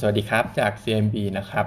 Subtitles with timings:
[0.00, 1.66] สวัสดีครับจาก CMB นะครับ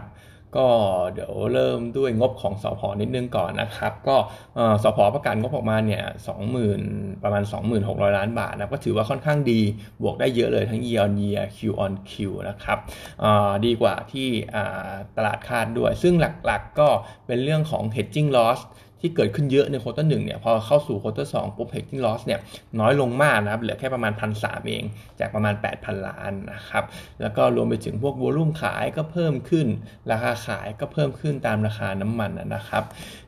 [0.57, 0.67] ก็
[1.13, 4.17] เดี๋ยวเริ่มด้วยงบของสอพอนิดนึงก่อนนะครับ ก็
[4.83, 6.03] สอพอประกาศงบออกมาเนี่ย
[6.63, 7.43] 20,000ประมาณ
[7.77, 9.61] 26,000 ล้านบาทนะก็ถือว่าค่อนข้างดี
[10.01, 12.13] บวกได้เยอะเลยทั้ง year on year Q on Q
[12.49, 12.77] นะครับ
[13.65, 14.27] ดีกว่าที่
[15.17, 16.13] ตลาดคาดด้วย ซึ่ง
[16.45, 16.89] หลักๆก็
[17.27, 18.59] เป็นเรื่องของ hedging loss
[19.01, 22.39] ที่เกิดขึ้นเยอะใน quarter หนึ่งเนี่ยพอเข้าสู่ quarter สองปุ๊บ hedging loss เนี่ย
[22.79, 24.83] น้อยลงมากนะครับเหลือแค่ประมาณพันสามเอง
[25.19, 26.83] จากประมาณ 8,000 ล้านนะครับ
[27.21, 29.67] แล้วก็รวมไปถึงพวกวอลุ่มขายก็เพิ่มขึ้น
[30.11, 32.83] ราคาขายก็เพิ่มขึ้นตามราคาน้ำมันนะครับ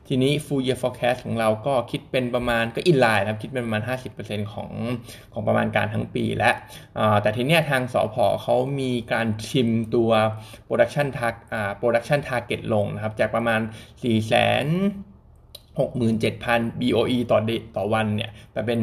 [0.08, 3.82] ทีนี้ full year forecast ของเราก็คิดเป็นประมาณก็อินไลน์นะครับคิดเป็นประมาณ
[4.16, 4.70] 50%ของ
[5.32, 6.50] ของประมาณการทั้งปีและ
[7.22, 10.10] แต่ทีเนี้ยทางสอพอเขามีการชิมตัว
[10.66, 11.40] production target
[11.80, 13.60] production target ลงนะครับจากประมาณ
[14.02, 15.09] 4 0 0 0 0
[15.78, 18.80] 67,000 BOE ต่อเดต่อวันเนี่ยไปเป็น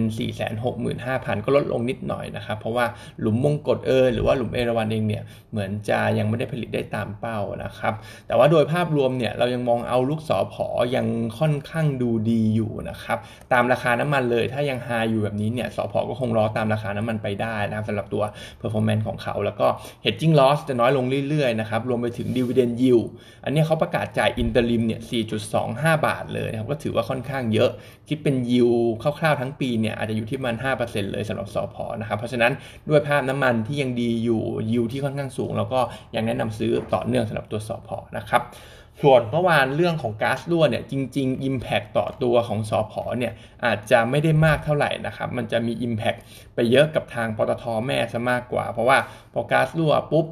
[0.71, 2.85] 465,000 ก็ลดลงนิดหน่อยนะครับ เพราะว่า
[3.21, 7.93] หลุมบงกชเออหรือว่าหลุมเอราวันเองเนี่ยเหมือนจะยังไม่ได้ผลิตได้ตามเป้านะครับ
[8.27, 11.07] แต่ว่าโดยภาพรวมเนี่ยเรายังมอง outlook สผ.ยัง
[11.39, 13.17] ค่อนข้างดูดีอยู่นะครับ
[13.53, 18.23] ตามราคาน้ำมันเลย ถ้ายัง high อยู่แบบนี้เนี่ยสอผอก็คงรอตามราคาน้ำมันไปได้นะครับสำหรับตัว
[18.61, 19.67] performance ของเขา แล้วก็
[20.05, 23.07] hedging loss จะน้อยลงเรื่อยๆนะครับรวมไปถึง dividend yield
[23.43, 25.01] อันนี้เขาประกาศจ่าย interim เนี่ย
[25.53, 27.71] 4.25 บาทเลยนะครับก็ถือว่าค่อนข้างเยอะ
[28.09, 28.69] คิดเป็นยิว
[29.01, 32.51] คร่าวๆทั้งปีเนี่ยอาจจะอยู่ที่มัน5%เลยสำหรับสอพอนะครับเพราะฉะนั้น
[32.89, 35.79] ด้วยภาพน้ำมันที่ยังดีอยู่ยิวที่ค่อนข้างสูง แล้วก็
[36.15, 38.41] ยังแนะนำซื้อต่อเนื่องสำหรับตัวสอพอนะครับ
[39.03, 43.33] ส่วนเมื่อวานเรื่องของก๊าซรั่วเนี่ยจริง ๆ Impact ต่อตัวของสอพอเนี่ย
[43.65, 46.19] อาจจะไม่ได้มากเท่าไหร่นะครับมันจะมี Impact
[46.55, 48.97] ไปเยอะกับทางปตทแม่ซะมากกว่า เพราะว่า
[49.33, 50.25] พอก๊าซรั่วปุ๊บ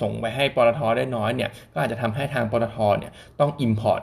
[0.00, 4.02] ส่งไปให้ปตทได้น้อยเนี่ยก็อาจจะทำให้ทางปตทเนี่ยต้อง Import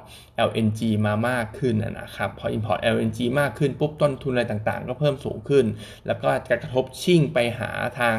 [0.49, 5.65] LNG มามากขึ้นนะครับพอ Import LNG มากขึ้นปุ๊บต้นทุนอะไรต่างๆ ก็เพิ่มสูงขึ้น
[6.07, 7.69] แล้วก็จะกระทบชิ่งไปหา
[7.99, 8.17] ทาง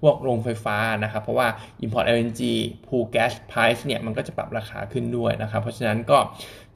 [0.00, 1.48] พวกโรงไฟฟ้านะครับเพราะว่า
[1.84, 2.40] Import LNG
[2.86, 6.18] Pool Gas Price เนี่ยมันก็จะปรับราคาขึ้นด้วยนะครับ เพราะฉะนั้นก็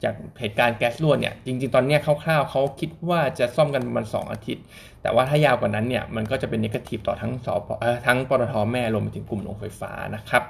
[0.03, 4.63] จากเหตุการณ์แก๊สรั่วเนี่ยจริงๆ ตอนนี้คร่าวๆเขาคิดว่าจะซ่อมกันประมาณ2อาทิตย์
[5.01, 7.55] แต่ว่าถ้ายาวกว่านั้นเนี่ยมันก็จะเป็นนกาทีฟต่อทั้งสอ
[8.07, 10.43] ทั้งปตทแม่รวมไปถึงกลุ่มโรงไฟฟ้านะครับ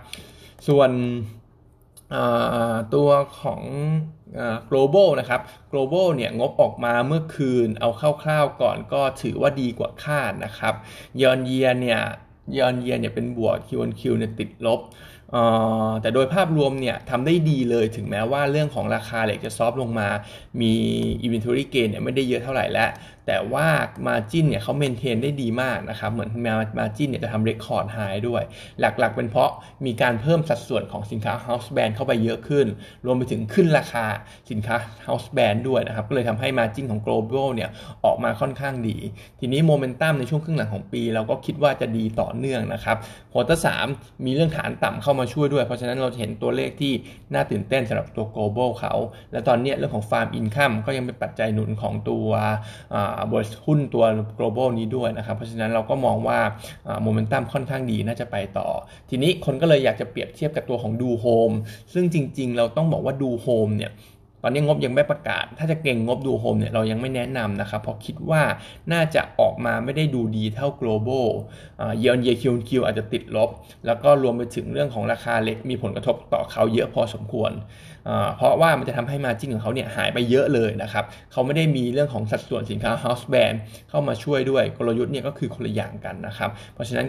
[0.67, 0.91] ส่วน
[2.95, 3.09] ตัว
[3.41, 3.61] ของ
[4.69, 5.41] global นะครับ
[5.71, 7.89] global เนี่ยงบออกมาเมื่อคืนเอา
[8.23, 10.73] คร่าวๆก่อนก็ถือว่าดีกว่าคาดนะครับ
[11.21, 12.01] ยอนเยียเนี่ย
[12.57, 14.79] ยอนเยียเนี่ยเป็นบวก Q on Q เนี่ยติดลบ
[16.01, 20.09] แต่โดยภาพรวมเนี่ยทำได้ดีเลยถึงแม้ว่าเรื่องของราคาเหล็กจะซอฟลงมา
[20.61, 20.73] มี
[21.25, 22.91] inventory gain เนี่ยไม่ได้เยอะเท่าไหร่แล้ว
[23.29, 23.67] แต่ว่า
[24.07, 26.29] Margin เนี่ยเขาเมนเทนได้ดีมากนะครับ เหมือน
[26.77, 28.43] Margin เนี่ยจะทำ record high ด้วย
[28.79, 29.51] หลักๆ เป็นเพราะ
[29.85, 32.67] มีการเพิ่มสัดส่วนของสินค้า House Brand เข้าไปเยอะขึ้น
[33.05, 34.05] รวมไปถึงขึ้นราคา
[34.51, 34.75] สินค้า
[35.05, 37.69] House Brand ด้วยนะครับ ก็เลยทำให้ Margin ของ Global เนี่ย
[38.05, 38.97] ออกมาค่อนข้างดี
[39.39, 42.97] ทีนี้โมเมนตัมในช่วงครึ่งหลังของปี เราก็คิดว่าจะดีต่อเนื่องนะครับ
[43.31, 43.67] quarter สาม
[44.25, 46.93] มีเรื่องฐานต่ำเข้ามาช่วยด้วย เพราะฉะนั้นเราเห็นตัวเลขที่
[47.33, 48.93] น่าตื่นเต้นสำหรับตัว global เขา
[49.31, 52.27] และตอนนี้เรื่องของ farm income ก็ยังเป็นปัจจัยหนุนของตัว
[53.33, 54.03] บริษัทหุ้นตัว
[54.37, 56.39] global นี้ด้วยนะครับ เพราะฉะนั้นเราก็มองว่า
[57.03, 58.67] โมเมนตัมค่อนข้างดีน่าจะไปต่อ
[59.09, 61.51] ทีนี้คนก็เลยอยากจะเปรียบเทียบกับตัวของดูโฮม
[61.93, 63.91] ซึ่งจริง ๆ เราต้องบอกว่าดูโฮมเนี่ย
[64.45, 68.41] ตอนนี้งบยังไม่ประกาศ ถ้าจะเก็งงบดูโฮมเนี่ยเรายังไม่แนะนำนะครับ เพราะคิดว่า
[68.93, 71.27] น่าจะออกมาไม่ได้ดูดีเท่า global
[71.99, 73.49] year year Q Q อาจจะติดลบ
[73.85, 77.51] แล้วก็รวมไปถึงเรื่องของราคาเหล็กมีผลกระทบต่อเขาเยอะพอสมควร
[78.37, 83.57] เพราะว่ามันจะทำให้ margin ของเขาเนี่ยหายไปเยอะเลยนะครับเขาไม่ได้มีเรื่องของสัดส่วนสินค้า house brand
[83.89, 87.05] เข้ามาช่วยด้วยกลยุทธ์เนี่ยก็คือคนละอย่างกันนะครับ เพราะฉะนั้น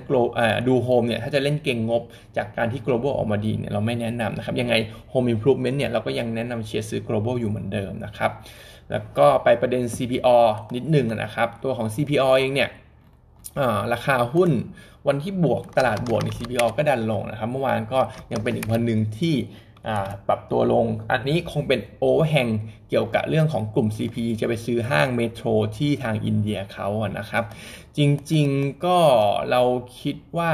[0.67, 2.03] ดูโฮมเนี่ยถ้าจะเล่นเก็งงบ
[2.37, 4.75] จากการที่ global ออกมาดีเนี่ยเราไม่แนะนำนะครับ ยังไง
[5.13, 8.31] home improvement เนี่ยเราก็ยังแนะนำเชียร์ซื้อ global อยู่เหมือนเดิมนะครับ
[8.91, 10.37] แล้วก็ไปประเด็น CPO
[10.75, 12.71] นิดหนึ่งนะครับ ตัวของ CPO เองเนี่ย
[13.93, 14.51] ราคาหุ้น
[15.09, 18.01] วันที่บวกตลาดบวกใน CPO ก็ดันลงนะครับ เมื่อวานก็
[18.33, 19.35] ยังเป็นอีกวันหนึ่งที่
[20.29, 22.49] ปรับตัวลง อันนี้คงเป็น overhang
[22.89, 25.49] เกี่ยวกับเรื่องของกลุ่ม CP จะไปซื้อห้างเมโทร
[25.79, 27.45] ที่ทางอินเดียเขาอะนะครับ
[27.97, 28.01] จ
[28.33, 28.99] ริงๆก็
[29.51, 29.63] เรา
[30.01, 30.53] คิดว่า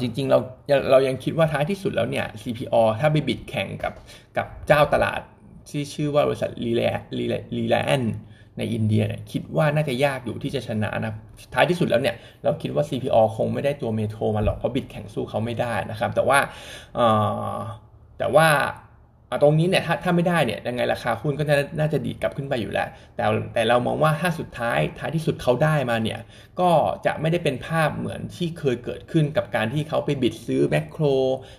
[0.00, 0.38] จริงๆเรา
[0.90, 3.92] เรายังคิดว่าท้ายที่สุดแล้วเนี่ย CPO ถ้าไป bid แข่งกับ
[4.36, 5.20] กับเจ้าตลาด
[5.70, 8.00] ที่ชื่อว่าบริษัท Reli Reliance
[8.58, 11.12] ในอินเดียเนี่ยคิดว่าน่าจะยากอยู่ที่จะชนะนะ
[11.54, 12.14] ท้ายที่สุดแล้วเนี่ย
[12.44, 16.38] เราคิดว่า CPO คงไม่ได้ตัวเมโทรมาหรอกเพราะบิดแข่งสู้เขาไม่ได้นะครับ แต่ว่า
[18.18, 18.46] แต่ว่า
[19.42, 21.44] ตรงนี้เนี่ยถ้าถ้าไม่ได้เนี่ยยังไงราคาหุ้นก็
[21.80, 23.24] น่าจะดีกลับขึ้นไปอยู่แล้ว แต่
[23.54, 26.20] แต่เรามองว่าถ้าสุดท้ายท้ายที่สุดเขาได้มาเนี่ย
[26.60, 26.70] ก็
[27.06, 31.04] จะไม่ได้เป็นภาพเหมือนที่เคยเกิดขึ้นกับการที่เขาไปบิดซื้อแมคโคร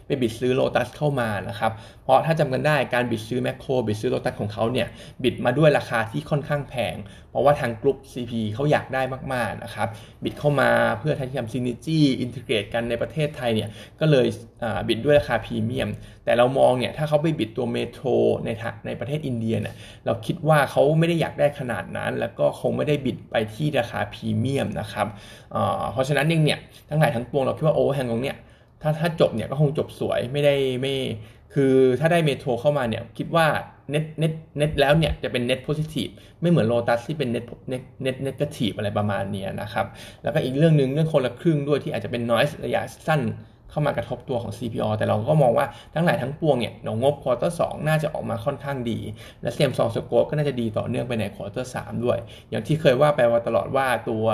[0.08, 1.72] ไปบิดซื้อโลตัสเข้ามานะครับ
[2.04, 4.88] เพราะถ้าจำกันได้การบิดซื้อแมคโครบิดซื้อโลตัสของเขาเนี่ย
[5.24, 6.96] bid มาด้วยราคาที่ค่อนข้างแพง
[7.32, 9.02] เพราะว่าทางกลุ่ม CP เขาอยากได้
[9.34, 9.88] มากๆนะครับ
[10.24, 10.70] bid เข้ามา
[11.00, 13.70] เพื่อที่ทำ synergy integrate กันในประเทศไทยเนี่ย
[14.00, 14.28] ก็เลย
[14.88, 15.90] bid ด้วยราคาพรีเมียม
[16.24, 18.08] แต่เรามองเนี่ยถ้าเขาไป bid ตัวเมโทร
[18.46, 18.50] ใน
[18.86, 19.76] ในประเทศอินเดียเนี่ย
[20.06, 25.08] เราคิดว่าเขาไม่ได้อยากได้ขนาดนั้น แล้วก็คงไม่ได้ bid ไปที่ราคาพรีเมียมนะครับ
[25.92, 26.60] เพราะฉะนั้นเองเนี่ย
[26.90, 28.38] ทั้งหลายทั้งปวงเราคิดว่า overhang ตรงเนี่ย
[28.82, 30.96] ถ้าถ้าจบเนี่ยก็คงจบสวยไม่ได้ไม่
[31.54, 33.48] คือถ้าได้เมโทรเข้ามาเนี่ยคิดว่า
[33.92, 36.08] net net net แล้วเนี่ยจะเป็น net positive
[36.42, 39.86] ไม่เหมือนโลตัสที่เป็น net net net negative อะไรประมาณนี้นะครับ
[40.24, 43.22] แล้วก็อีกเรื่องหนึ่งเรื่องคนละครึ่งด้วยที่อาจจะเป็น noise ระยะสั้น
[43.72, 49.00] เข้ามากระทบตัวของ CPO แต่เราก็มองว่าทั้งหลายทั้งปวงเนี่ยงบ quarter สองน่าจะออกมาค่อนข้างดี
[49.42, 51.76] และ same store sales growth ก็น่าจะดีต่อเนื่องไปใน quarter สาม
[52.06, 52.18] ด้วย
[52.50, 54.26] อย่างที่เคยว่าไปว่าตลอดว่าตัว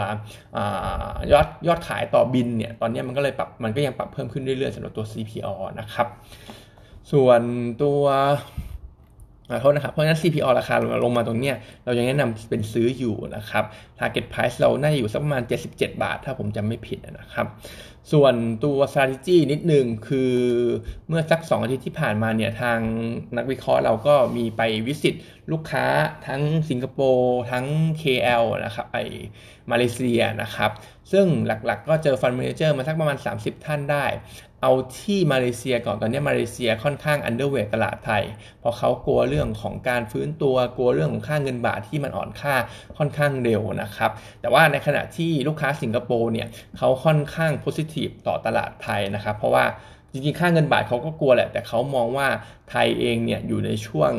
[1.32, 6.08] ยอดยอดขายต่อบิลเนี่ยตอนนี้มันก็เลยปรับมันก็ยังปรับเพิ่มขึ้นเรื่อยๆสำหรับตัว CPO นะครับ
[7.12, 7.42] ส่วน
[7.82, 8.02] ตัว
[9.50, 11.52] ขอโทษนะครับ เพราะฉะนั้น CPO ราคาลงมาตรงนี้
[11.86, 13.64] เรายังแนะนำเป็นซื้ออยู่นะครับ
[14.04, 17.48] Target Price เราน่าจะอยู่สักประมาณ 77 บาท ถ้าผมจำไม่ผิดนะครับ
[18.12, 20.34] ส่วนตัว strategy นิดนึงคือ
[21.08, 22.80] เมื่อสัก 2 อาทิตย์ที่ผ่านมาเนี่ยทาง
[23.38, 25.16] นักวิเคราะห์เราก็มีไปวิสิต
[25.52, 25.86] ลูกค้า
[26.28, 27.66] ทั้งสิงคโปร์ทั้ง
[28.02, 28.98] KL นะครับไป
[29.72, 30.72] มาเลเซียนะครับ
[31.12, 34.06] ซึ่งหลักๆก็เจอ fund manager มาสักประมาณ 30 ท่านได้
[34.62, 38.24] เอาที่มาเลเซียก่อนตอนนี้มาเลเซียค่อนข้าง underweight ตลาดไทย
[38.60, 42.56] เพราะเขากลัวเรื่องของการฟื้นตัวกลัวเรื่องของค่าเงินบาทที่มันอ่อนค่า
[42.98, 43.93] ค่อนข้างเร็วนะครับ
[44.42, 46.48] แต่ว่าในขณะที่ลูกค้าสิงคโปร์เนี่ย
[46.78, 49.66] เขาค่อนข้าง positive ต่อตลาดไทยนะครับ เพราะว่า
[50.12, 52.28] จริงๆ ค่าเงินบาทเขาก็กลัวแหละ แต่เขามองว่า
[52.70, 54.12] ไทยเองเนี่ยอยู่ในช่วง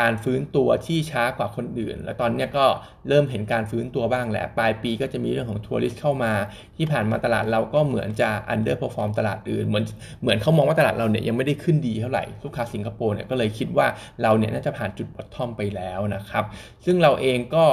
[0.00, 2.66] การฟื้นตัวที่ช้ากว่าคนอื่น แล้วตอนนี้ก็
[3.08, 6.32] เริ่มเห็นการฟื้นตัวบ้างแหละ ปลายปีก็จะมีเรื่องของ tourist เข้ามา
[6.76, 9.84] ที่ผ่านมาตลาดเราก็เหมือนจะ underperform ตลาดอื่น เหมือน
[10.22, 13.86] เหมือนเขามองว่าตลาดเราเนี่ยยังไม่ได้ขึ้นดีเท่าไหร่ ลูกค้าสิงคโปร์เนี่ยก็เลยคิดว่า
[14.22, 16.44] เราเนี่ยน่าจะผ่านจุด bottom ไปแล้วนะครับ
[16.84, 17.64] ซึ่งเราเองก็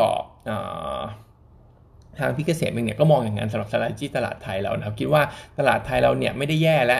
[2.19, 5.23] ทางพี่เกษมเองเนี่ยก็มองอย่างนั้นสำหรับ strategy ตลาดไทยเรานะครับคิดว่า
[5.59, 6.99] ตลาดไทยเราเนี่ยไม่ได้แย่และ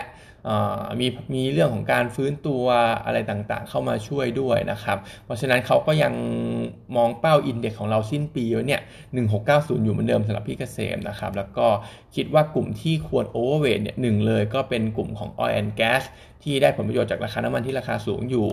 [1.00, 2.64] มีมีเรื่องของการฟื้นตัว
[3.04, 6.14] อะไรต่างๆ เข้ามาช่วยด้วยนะครับ เพราะฉะนั้นเขาก็ยัง
[6.96, 8.82] มองเป้า index ของเราสิ้นปีไว้เนี่ย
[9.32, 11.66] 1690 อยู่เหมือนเดิมสำหรับพี่เกษมนะครับ แล้วก็
[12.16, 16.02] คิดว่ากลุ่มที่ควร overweight เนี่ยหนึ่งเลยก็เป็นกลุ่มของ oil and gas
[16.42, 18.46] ที่ได้ผลประโยชน์จากราคาน้ำมันที่ราคาสูงอยู่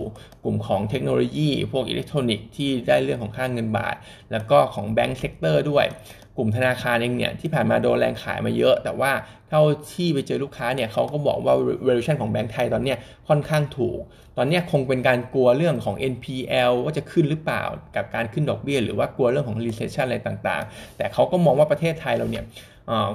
[0.44, 3.96] กลุ่มของเทคโนโลยี พวกอิเล็กทรอนิกส์ที่ได้เรื่องของค่าเงินบาท
[4.32, 5.86] แล้วก็ของแบงก์ sector ด้วย
[6.36, 9.10] กลุ่มธนาคารเองเนี่ยที่ผ่านมาโดนแรงขายมาเยอะ แต่ว่า
[9.48, 9.62] เท่า
[9.92, 11.54] ที่ไปเจอลูกค้าเนี่ยเขาก็บอกว่า
[11.86, 12.94] valuation ของแบงก์ไทยตอนนี้
[13.28, 13.98] ค่อนข้างถูก
[14.36, 17.62] ตอนนี้คงเป็นการกลัวเรื่องของ NPL ว่าจะขึ้นหรือเปล่า
[17.96, 22.44] กับการขึ้นดอกเบี้ยหรือว่ากลัวเรื่องของ recession อะไรต่างๆ แต่เขาก็มองว่าประเทศไทยเราเนี่ย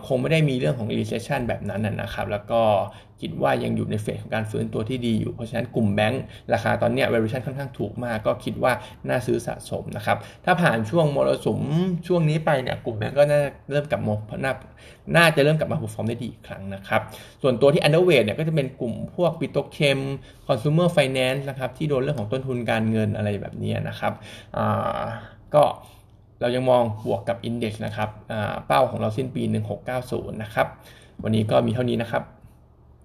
[0.08, 2.62] คงไม่ได้มีเรื่องของ recession แบบนั้นนะครับ แล้วก็
[3.22, 6.24] คิดว่ายังอยู่ในเฟสของการฟื้นตัวที่ดีอยู่ เพราะฉะนั้นกลุ่มแบงก์
[6.54, 8.74] ราคาตอนนี้ valuation ค่อนข้างถูกมาก ก็คิดว่า
[9.10, 11.62] น่าซื้อสะสมนะครับ ถ้าผ่านช่วงมรสุม
[12.08, 13.42] ช่วงนี้ไปเนี่ยกลุ่มแบงก์ก็น่า
[13.72, 14.54] เริ่มกลับมาน่า
[15.16, 17.02] น่าจะเริ่มกลับมา perform ได้ดีอีกครั้งนะครับ
[17.42, 20.00] ส่วนตัวที่ underweight เนี่ยก็จะเป็นกลุ่มพวกปิโตเคม
[20.48, 24.14] consumer finance นะครับที่โดนเรื่องของต้นทุนการเงินอะไรแบบนี้นะครับ
[25.56, 25.64] ก็
[26.44, 28.10] เรายังมองบวกกับ Index นะครับ
[28.68, 29.44] เป้าของเราสิ้นปี
[29.92, 30.68] 1690 นะครับ
[31.24, 32.24] วันนี้ก็มีเท่านี้นะครับ